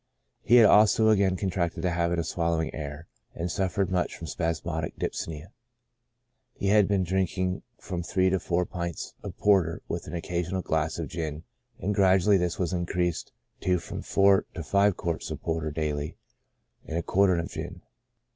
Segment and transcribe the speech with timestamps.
[0.41, 3.05] He had also again contracted the habit of swal lowing air,
[3.35, 5.51] and suffered much from spasmodic dyspnoea.
[6.55, 10.97] He had been drinking from three to four pints of porter, with an occasional glass
[10.97, 11.43] of gin,
[11.77, 16.17] and gradually this was increased to from four to five quarts of porter daily,
[16.87, 17.83] and a quartern of gin.